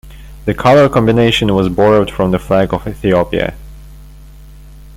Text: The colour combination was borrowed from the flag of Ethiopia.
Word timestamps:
The 0.45 0.55
colour 0.55 0.89
combination 0.89 1.53
was 1.53 1.69
borrowed 1.69 2.09
from 2.09 2.31
the 2.31 2.39
flag 2.39 2.73
of 2.73 2.87
Ethiopia. 2.87 3.53